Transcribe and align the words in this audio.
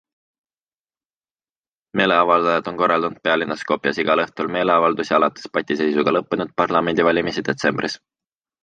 Meeleavaldajad 2.01 2.71
on 2.71 2.79
korraldanud 2.81 3.19
pealinnas 3.29 3.63
Skopjes 3.67 4.03
igal 4.05 4.25
õhtul 4.27 4.53
meeleavaldusi 4.59 5.17
alates 5.19 5.49
patiseisuga 5.59 6.19
lõppenud 6.19 6.61
parlamendivalimisi 6.65 7.49
detsembris. 7.53 8.05